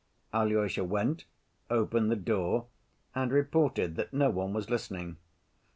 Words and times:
Alyosha 0.33 0.83
went, 0.83 1.25
opened 1.69 2.09
the 2.09 2.15
door, 2.15 2.65
and 3.13 3.31
reported 3.31 3.95
that 3.97 4.11
no 4.11 4.31
one 4.31 4.51
was 4.51 4.67
listening. 4.67 5.17